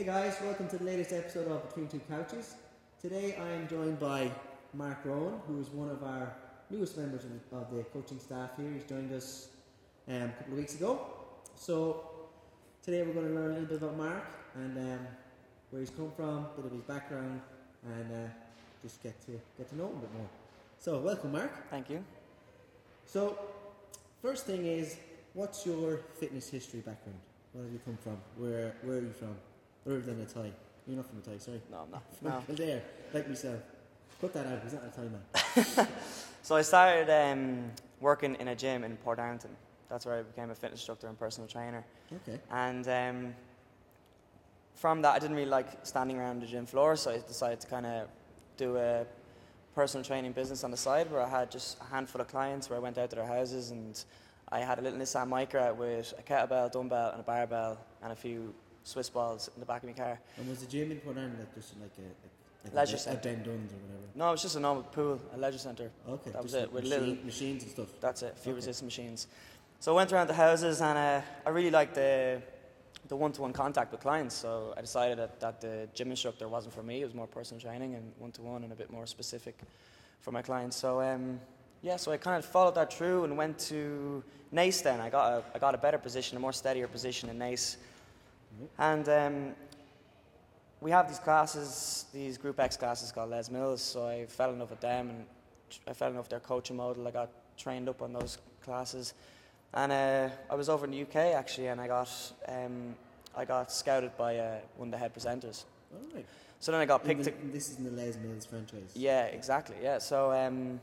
[0.00, 2.54] Hey guys, welcome to the latest episode of Between Two Couches.
[3.02, 4.30] Today I am joined by
[4.72, 6.34] Mark Rowan, who is one of our
[6.70, 8.72] newest members of- the coaching staff here.
[8.72, 9.50] He's joined us
[10.08, 11.06] um, a couple of weeks ago.
[11.54, 12.02] So
[12.82, 14.24] today we're going to learn a little bit about Mark
[14.54, 15.06] and um,
[15.68, 17.42] where he's come from, a bit of his background,
[17.84, 18.30] and uh,
[18.82, 20.30] just get to get to know him a bit more.
[20.78, 21.68] So welcome, Mark.
[21.68, 22.02] Thank you.
[23.04, 23.38] So
[24.22, 24.96] first thing is,
[25.34, 27.18] what's your fitness history background?
[27.52, 28.16] Where have you come from?
[28.38, 29.36] Where Where are you from?
[29.86, 30.52] Other than a Thai.
[30.86, 31.60] You're not from a Thai, sorry.
[31.70, 32.02] No, I'm not.
[32.48, 32.54] No.
[32.54, 33.60] there, like myself.
[34.20, 34.60] Put that out.
[34.62, 35.88] He's not a Thai man.
[36.42, 39.50] So I started um, working in a gym in Portarlington.
[39.90, 41.84] That's where I became a fitness instructor and personal trainer.
[42.12, 42.40] Okay.
[42.50, 43.34] And um,
[44.74, 47.66] from that, I didn't really like standing around the gym floor, so I decided to
[47.66, 48.08] kind of
[48.56, 49.04] do a
[49.74, 52.78] personal training business on the side where I had just a handful of clients where
[52.78, 54.02] I went out to their houses and
[54.50, 58.16] I had a little Nissan Micra with a kettlebell, dumbbell, and a barbell and a
[58.16, 60.18] few Swiss balls in the back of my car.
[60.38, 63.20] And was the gym in Port Island like just like a like Leisure a, centre.
[63.22, 64.06] Ben Dunne's or whatever?
[64.14, 65.90] No, it was just a normal pool, a leisure centre.
[66.08, 66.30] Okay.
[66.30, 67.88] That was it, with machine, little- machines and stuff.
[68.00, 68.56] That's it, few Okay.
[68.56, 69.26] resistance machines.
[69.78, 72.42] So I went around the houses and uh, I really liked the
[73.08, 74.36] the one-to-one contact with clients.
[74.36, 77.00] So I decided that, that the gym instructor wasn't for me.
[77.00, 79.58] It was more personal training and one-to-one and a bit more specific
[80.20, 80.76] for my clients.
[80.76, 81.40] So um,
[81.82, 84.82] yeah, so I kind of followed that through and went to Naas.
[84.82, 87.78] Then I got a I got a better position, a more steadier position in Naas,
[88.78, 89.08] and.
[89.08, 89.54] Um,
[90.80, 93.82] we have these classes, these Group X classes called Les Mills.
[93.82, 95.24] So I fell in love with them, and
[95.86, 97.06] I fell in love with their coaching model.
[97.06, 99.14] I got trained up on those classes,
[99.74, 102.10] and uh, I was over in the UK actually, and I got
[102.48, 102.94] um,
[103.36, 105.64] I got scouted by uh, one of the head presenters.
[106.14, 106.24] Right.
[106.60, 107.24] So then I got picked.
[107.24, 108.92] the- to, this is in the Les Mills franchise.
[108.94, 109.76] yeah, exactly.
[109.82, 109.98] Yeah.
[109.98, 110.80] So um,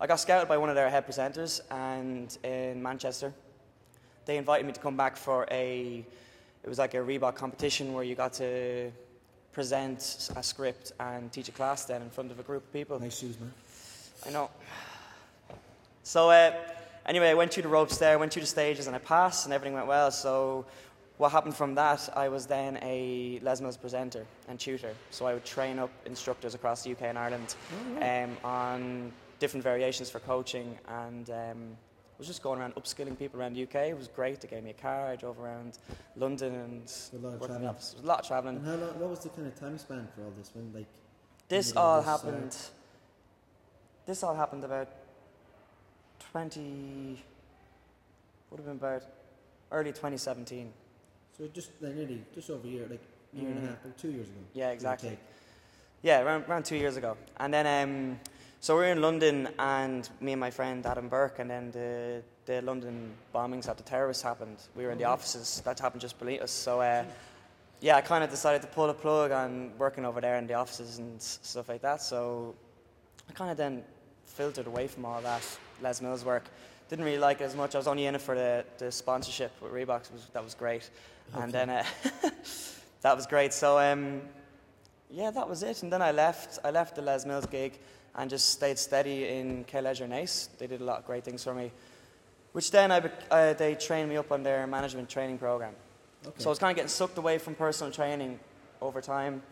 [0.00, 3.32] I got scouted by one of their head presenters, and in Manchester,
[4.24, 6.04] they invited me to come back for a.
[6.66, 8.90] It was like a Reebok competition where you got to
[9.52, 12.98] present a script and teach a class then in front of a group of people.
[12.98, 13.52] Nice shoes, man.
[14.26, 14.50] I know.
[16.02, 16.52] So uh,
[17.06, 19.54] anyway, I went through the ropes there, went through the stages, and I passed, and
[19.54, 20.10] everything went well.
[20.10, 20.66] So
[21.18, 22.08] what happened from that?
[22.16, 24.92] I was then a Les Mills presenter and tutor.
[25.10, 27.54] So I would train up instructors across the UK and Ireland
[28.02, 31.76] um, on different variations for coaching, and um,
[32.18, 33.90] was just going around upskilling people around the UK.
[33.90, 34.40] It was great.
[34.40, 35.08] They gave me a car.
[35.08, 35.78] I drove around
[36.16, 37.68] London and A lot of worked in the travelling.
[37.68, 37.92] office.
[37.92, 38.56] It was a lot of traveling.
[38.56, 39.00] And how long?
[39.00, 40.50] What was the kind of time span for all this?
[40.54, 40.86] When like
[41.48, 42.56] This of all this, uh, happened.
[44.06, 44.88] This all happened about
[46.32, 47.22] twenty.
[48.50, 49.02] Would have been about
[49.72, 50.72] early 2017.
[51.36, 53.00] so just like nearly just over a year, like
[53.34, 53.64] a year and Mhm.
[53.64, 54.38] a half, or two years ago.
[54.54, 55.18] Yeah, exactly.
[56.02, 57.16] Yeah, around, around two years ago.
[57.38, 58.20] And then, um,
[58.60, 62.22] so we we're in London, and me and my friend Adam Burke, and then the
[62.46, 64.56] the London bombings at the terrorists happened.
[64.76, 65.10] We were in the Mhm.
[65.14, 65.60] offices.
[65.64, 66.52] That happened just beneath us.
[66.52, 67.04] So, uh,
[67.80, 70.54] yeah, I kind of decided to pull a plug on working over there in the
[70.54, 72.00] offices and stuff like that.
[72.00, 72.54] So,
[73.28, 73.84] I kind of then
[74.26, 75.42] filtered away from all that
[75.82, 76.44] Les Mills work.
[76.88, 77.74] Didn't really like it as much.
[77.74, 80.12] I was only in it for the, the sponsorship with Reebok.
[80.12, 80.88] Was, that was great.
[81.34, 81.84] And then uh,
[83.02, 83.52] that was great.
[83.52, 84.22] So um,
[85.10, 85.82] yeah, that was it.
[85.82, 86.58] And then I left.
[86.64, 87.78] I left the Les Mills gig
[88.14, 90.48] and just stayed steady in K Leisure and Ace.
[90.58, 91.70] They did a lot of great things for me.
[92.52, 95.74] Which then I, uh, they trained me up on their management training program.
[96.26, 96.34] Okay.
[96.38, 98.40] So I was kind of getting sucked away from personal training
[98.80, 99.42] over time,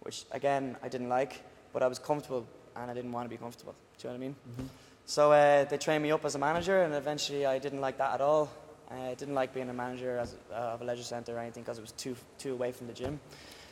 [0.00, 1.42] which again I didn't like,
[1.72, 2.46] but I was comfortable
[2.76, 3.74] and I didn't want to be comfortable.
[3.98, 4.36] Do you know what I mean?
[4.58, 4.68] Mhm.
[5.06, 8.12] So uh, they trained me up as a manager, and eventually I didn't like that
[8.14, 8.48] at all.
[8.90, 11.78] I didn't like being a manager as, uh, of a leisure centre or anything because
[11.78, 13.18] it was too too away from the gym.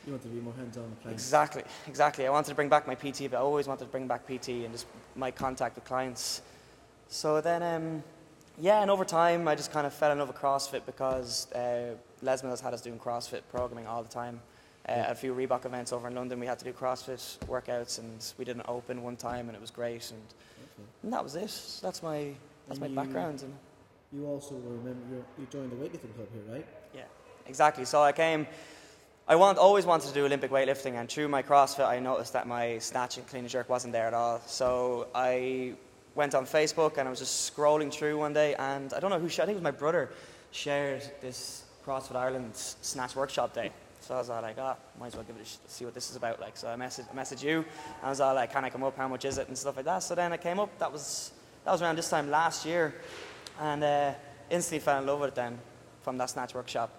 [0.05, 0.95] You want to be more hands-on.
[1.11, 2.25] Exactly, exactly.
[2.25, 4.49] I wanted to bring back my PT, but I always wanted to bring back PT
[4.65, 6.41] and just my contact with clients.
[7.09, 8.03] So then, um,
[8.57, 11.95] yeah, and over time, I just kind of fell in love with CrossFit because uh,
[12.21, 14.39] Les Mills had us doing CrossFit programming all the time.
[14.87, 15.11] Uh, Yeah.
[15.11, 18.45] A few Reebok events over in London, we had to do CrossFit workouts, and we
[18.45, 20.09] did an open one time, and it was great.
[20.11, 20.21] And,
[20.63, 20.87] Okay.
[21.03, 21.49] and that was it.
[21.49, 22.31] So that's my
[22.67, 23.41] that's And my you- background.
[23.43, 23.53] And
[24.11, 26.65] You also remember you you joined the weightlifting club here, right?
[26.95, 27.03] Yeah,
[27.47, 27.85] exactly.
[27.85, 28.47] So I came.
[29.29, 32.47] I want, always wanted to do Olympic weightlifting, and through my CrossFit, I noticed that
[32.47, 34.41] my snatch and clean and jerk wasn't there at all.
[34.47, 35.75] So I
[36.15, 39.19] went on Facebook and I was just scrolling through one day, and I don't know
[39.19, 39.29] who.
[39.29, 40.09] sh- I think it was my brother
[40.49, 43.71] shared this CrossFit Ireland snatch workshop day.
[43.99, 45.93] So I was all like, ah, might as well give it a sh- see what
[45.93, 46.39] this is about.
[46.39, 47.57] Like, so I messaged, I messaged you.
[47.59, 48.97] And I was all like, can I come up?
[48.97, 49.47] How much is it?
[49.47, 49.99] And stuff like that.
[49.99, 50.75] So then I came up.
[50.79, 51.33] That was
[51.65, 52.95] that was around this time last year,
[53.61, 54.13] and uh,
[54.49, 55.59] instantly fell in love with it then
[56.01, 56.89] from that snatch workshop.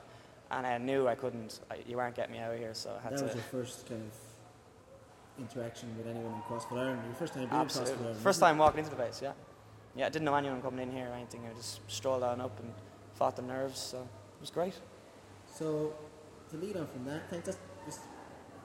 [0.50, 1.60] And I knew I couldn't.
[1.70, 3.24] I, you weren't getting me out of here, so I had That to.
[3.24, 7.00] That was your first kind of interaction with anyone in CrossFit Ireland.
[7.06, 7.98] Your first time being CrossFit.
[7.98, 8.20] Ireland.
[8.20, 9.32] First time walking into the base, yeah.
[9.96, 11.42] Yeah, I didn't know anyone coming in here or anything.
[11.48, 12.72] I just strolled on up and
[13.14, 14.74] fought the nerves, so it was great.
[15.52, 15.94] So,
[16.50, 17.46] to lead on from that, thanks.
[17.46, 18.00] That's just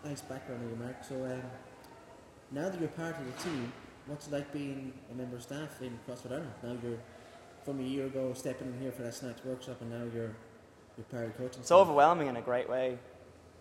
[0.04, 1.04] nice background your mark.
[1.08, 1.42] So um,
[2.52, 3.72] now that you're part of the team,
[4.06, 6.52] what's it like being a member of staff in CrossFit Ireland?
[6.64, 7.00] Now you're
[7.64, 10.36] from a year ago stepping in here for that snatch workshop, and now you're
[10.98, 11.60] you're part of coaching.
[11.60, 11.80] It's staff.
[11.80, 12.98] overwhelming in a great way.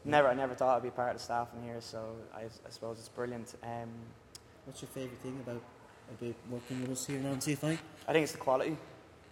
[0.04, 2.04] Never, I never thought I'd be part of the staff in here, so
[2.34, 3.54] I, I suppose it's brilliant.
[3.62, 3.88] Um,
[4.66, 5.60] What's your favourite thing about
[6.19, 7.78] about working with us here now in CFI?
[8.08, 8.76] I think it's the quality,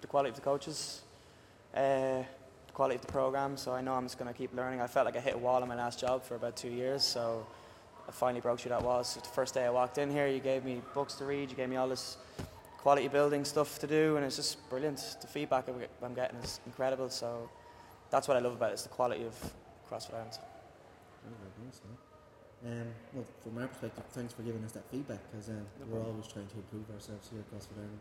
[0.02, 1.02] the quality of the coaches,
[1.74, 1.78] uh,
[2.66, 3.56] the quality of the program.
[3.56, 4.80] So I know I'm just going to keep learning.
[4.82, 7.02] I felt like I hit a wall in my last job for about two years,
[7.02, 7.46] so
[8.06, 9.02] I finally broke through that wall.
[9.04, 11.56] So the first day I walked in here, you gave me books to read, you
[11.56, 12.18] gave me all this
[12.78, 15.16] quality building stuff to do, and it's just brilliant.
[15.20, 17.08] The feedback I'm I'm getting is incredible.
[17.08, 17.48] So
[18.12, 18.74] that's what I love about it.
[18.74, 19.34] It's the quality of
[19.88, 20.38] CrossFit Ireland.
[20.38, 21.80] Oh, nice.
[22.64, 26.04] Um, well, from our perspective, thanks for giving us that feedback because um, No we're
[26.04, 27.98] always trying to improve ourselves here at CrossFit Ireland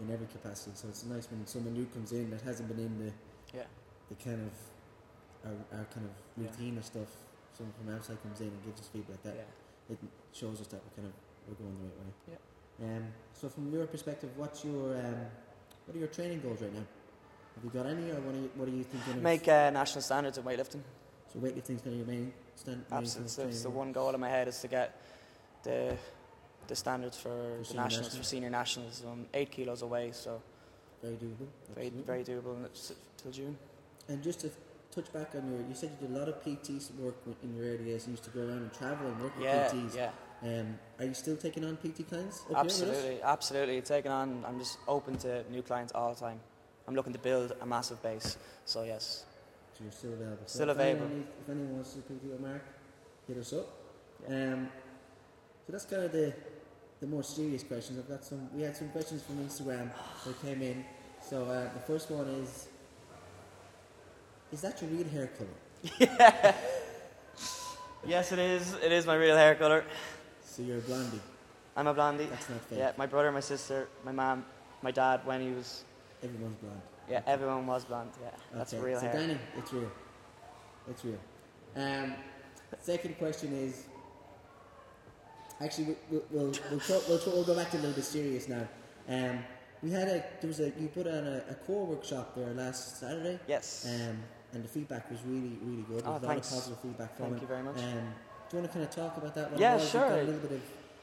[0.00, 0.70] in every capacity.
[0.74, 3.12] So it's nice when someone new comes in that hasn't been in the
[3.52, 3.66] Yeah.
[4.08, 4.54] the kind of
[5.50, 6.48] our, our kind of Yeah.
[6.48, 7.10] routine or stuff.
[7.52, 9.92] Someone from outside comes in and gives us feedback that Yeah.
[9.94, 9.98] it
[10.32, 11.14] shows us that we're kind of
[11.48, 12.12] we're going the right way.
[12.32, 12.96] Yeah.
[12.96, 15.26] Um, so from your perspective, what's your um,
[15.84, 16.86] what are your training goals right now?
[17.62, 19.14] Have you got any, or what are you, what are you thinking?
[19.14, 19.22] Of?
[19.22, 20.80] Make uh, national standards in weightlifting.
[21.30, 22.84] so weightlifting's kind of your main stand.
[22.90, 23.52] main Absolutely.
[23.52, 24.98] So the one goal in my head is to get
[25.62, 25.96] the
[26.68, 28.16] the standards for, the nationals nationals?
[28.16, 29.02] for senior nationals.
[29.06, 30.40] Um, eight kilos away, so
[31.02, 31.48] Very doable.
[31.74, 32.56] very very doable
[33.18, 33.58] till June.
[34.08, 34.50] And just to
[34.94, 37.66] touch back on your, you said you did a lot of PT work in your
[37.66, 38.06] early days.
[38.06, 39.96] You used to go around and travel and work with PTs.
[39.96, 40.10] yeah,
[40.42, 42.40] Um, are you still taking on PT clients?
[42.42, 42.80] up here with us?
[42.82, 43.80] absolutely, absolutely.
[43.82, 46.40] Taking on, I'm just open to new clients all the time.
[46.90, 48.36] I'm looking to build a massive base.
[48.64, 49.24] So yes,
[49.74, 50.42] So you're still available.
[50.46, 52.64] So Still if anyone if anyone wants to do PT with Mark,
[53.28, 53.68] hit us up.
[54.26, 54.68] Um,
[55.64, 56.34] so that's kind of the
[57.00, 58.00] the more serious questions.
[58.00, 58.48] I've got some.
[58.52, 59.92] We had some questions from Instagram
[60.26, 60.84] that came in.
[61.22, 62.66] So uh, the first one is:
[64.50, 65.94] Is that your real hair color?
[68.04, 68.74] yes, it is.
[68.82, 69.84] It is my real hair color.
[70.44, 71.20] So you're a blondie.
[71.76, 72.26] I'm a blondie.
[72.26, 72.78] That's not fake.
[72.80, 74.44] Yeah, my brother, my sister, my mom,
[74.82, 75.20] my dad.
[75.24, 75.84] When he was,
[76.22, 76.80] Everyone's blonde.
[77.08, 78.10] yeah, everyone was blind.
[78.22, 78.82] Yeah, that's okay.
[78.82, 79.14] real so hair.
[79.14, 79.90] Danny, it's real.
[80.88, 81.18] It's real.
[81.76, 82.14] Um,
[82.80, 83.84] second question is.
[85.62, 88.04] Actually, we- we'll we'll we'll, talk, we'll, talk, we'll go back to a little bit
[88.04, 88.66] serious now.
[89.08, 89.44] Um,
[89.82, 92.98] we had a there was a you put on a, a core workshop there last
[93.00, 93.38] Saturday.
[93.46, 93.86] Yes.
[93.86, 94.18] Um,
[94.52, 96.02] and the feedback was really really good.
[96.06, 97.42] Oh, a lot of positive feedback from Thank it.
[97.42, 97.76] you very much.
[97.78, 97.82] Um,
[98.48, 99.52] do you want to kind of talk about that?
[99.52, 99.82] It Yeah, was?
[99.84, 100.20] You've got sure.
[100.20, 100.62] a little bit of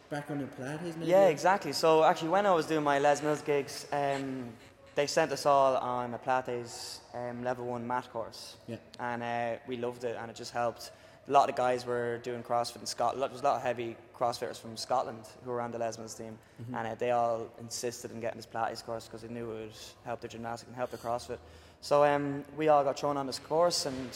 [0.09, 1.05] background in Pilates, maybe.
[1.11, 1.71] Yeah, exactly.
[1.71, 4.49] So actually, when I was doing my Les Mills gigs, um,
[4.97, 8.77] they sent us all on a Pilates um, level one mat course, Yeah.
[8.99, 10.91] and uh, we loved it, and it just helped.
[11.27, 13.21] A lot of the guys were doing CrossFit in Scotland.
[13.21, 16.15] There was a lot of heavy CrossFitters from Scotland who were on the Les Mills
[16.15, 16.75] team, Mm-hmm.
[16.75, 19.71] and uh, they all insisted on getting this Pilates course because they knew it would
[20.05, 21.38] help their gymnastics and help their CrossFit.
[21.81, 24.09] So um, we all got thrown on this course and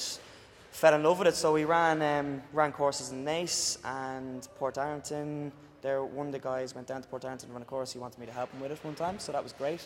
[0.71, 1.35] fell in love with it.
[1.35, 5.51] So we ran um, ran courses in Naas and Port Ireton.
[5.83, 7.91] There, one of the guys went down to Port Ireton to run a course.
[7.93, 9.85] He wanted me to help him with it one time, so that was great.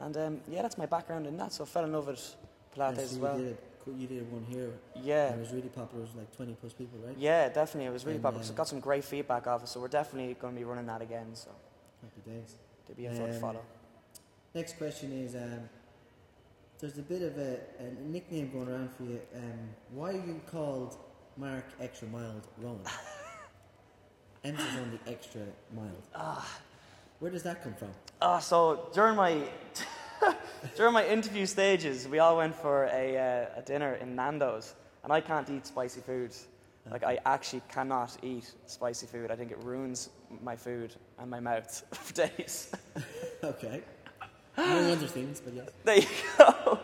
[0.00, 1.52] And um, yeah, that's my background in that.
[1.52, 2.18] So I fell in love with
[2.76, 3.38] Pilates Yeah, so as well.
[3.38, 3.56] Did
[3.86, 4.70] a, you did one here.
[5.02, 6.04] Yeah, it was really popular.
[6.04, 7.16] It was like 20 plus people, right?
[7.18, 7.86] yeah, definitely.
[7.86, 8.44] It was really And, popular.
[8.44, 9.68] So um, got some great feedback off it.
[9.68, 11.26] So we're definitely going to be running that again.
[11.34, 11.50] So
[12.02, 12.54] Happy days.
[12.88, 13.62] to be a fun Um, follow.
[14.54, 15.68] Next question is um,
[16.78, 19.20] there's a bit of a, a nickname going around for you.
[19.36, 20.96] Um, why are you called
[21.36, 22.80] Mark Extra Mild Rowan?
[24.44, 25.42] Emphasis on the extra
[25.74, 26.02] mild.
[27.20, 27.90] Where does that come from?
[28.22, 29.42] Ah, so during my
[30.76, 34.74] during my interview stages, we all went for a, uh, a dinner in Nando's,
[35.04, 36.34] and I can't eat spicy food.
[36.90, 39.30] Like I actually cannot eat spicy food.
[39.30, 40.08] I think it ruins
[40.42, 42.72] my food and my mouth for days.
[43.44, 43.82] okay.
[44.56, 45.68] Among other things, but yes.
[45.84, 46.06] there you
[46.38, 46.80] go.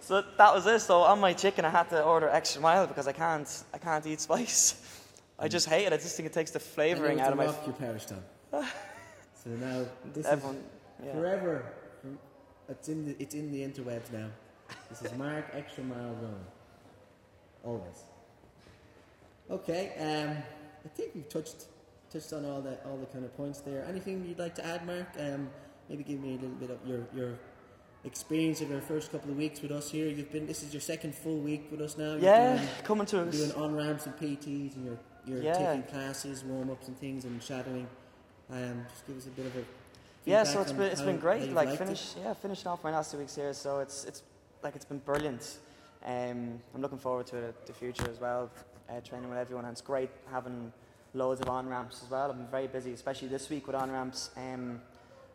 [0.00, 0.80] So that was it.
[0.80, 4.04] So on my chicken, I had to order extra mild because I can't I can't
[4.08, 4.74] eat spice.
[5.38, 5.92] I just hate it.
[5.92, 7.46] I just think it takes the flavouring out of my.
[7.46, 8.24] rock your parish town.
[9.48, 10.62] So now this Everyone, is
[11.06, 11.12] yeah.
[11.12, 11.64] forever.
[12.68, 14.28] It's in the it's in the interwebs now.
[14.90, 16.44] This is Mark Extra Mile Rowan.
[17.64, 18.02] Always.
[19.50, 19.92] Okay.
[19.98, 20.36] Um,
[20.84, 21.64] I think we've touched
[22.12, 23.84] touched on all the all the kind of points there.
[23.88, 25.08] Anything you'd like to add, Mark?
[25.18, 25.48] Um,
[25.88, 27.38] maybe give me a little bit of your your
[28.04, 30.08] experience of your first couple of weeks with us here.
[30.08, 32.10] You've been this is your second full week with us now.
[32.12, 33.34] You're Yeah, doing- coming to us.
[33.36, 35.54] doing on ramps and PTs, and you're you're Yeah.
[35.54, 37.88] taking classes, warm ups, and things, and shadowing.
[38.50, 39.64] Um, just give us a bit of a
[40.24, 41.52] Yeah, so it's been it's been great.
[41.52, 41.84] Like liked it.
[41.84, 43.52] finish yeah, finishing off my last two weeks here.
[43.52, 44.22] So it's it's
[44.62, 45.58] like it's been brilliant.
[46.04, 48.50] Um, I'm looking forward to the, the future as well.
[48.88, 50.72] Uh, training with everyone, and it's great having
[51.12, 52.30] loads of on ramps as well.
[52.30, 54.30] I've been very busy, especially this week with on ramps.
[54.36, 54.80] Um,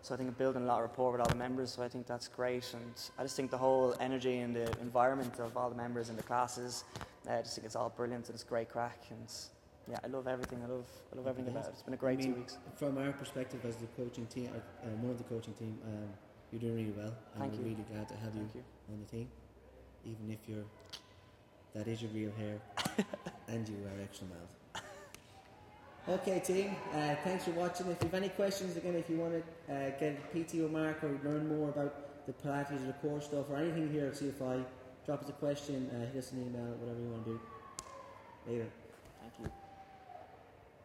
[0.02, 1.72] so I think I'm building a lot of rapport with all the members.
[1.72, 5.40] So I think that's great, and I just think the whole energy and the environment
[5.40, 6.84] of all the members in the classes,
[7.30, 9.32] I just think it's all brilliant and it's great crack and
[9.90, 10.62] yeah, I love everything.
[10.64, 11.72] I love I love everything about it.
[11.74, 12.58] It's been a great I mean, two weeks.
[12.76, 16.10] From our perspective as the coaching team, uh, one of the coaching team, um,
[16.52, 17.64] you're doing really well, and Thank we're you.
[17.72, 18.64] really glad to have you you.
[18.92, 19.28] on the team,
[20.06, 20.66] even if you're
[21.74, 22.60] that is your real hair,
[23.48, 24.50] and you wear extra mild.
[26.20, 26.76] Okay, team.
[26.94, 27.88] Uh, thanks for watching.
[27.88, 30.68] If you have any questions, again, if you want to uh, get a PT or
[30.68, 34.14] mark or learn more about the Pilates or the core stuff or anything here at
[34.14, 34.66] CFI,
[35.06, 37.40] drop us a question, uh, hit us an email, whatever you want to do.
[38.48, 38.68] Later.
[39.22, 39.63] Thank you.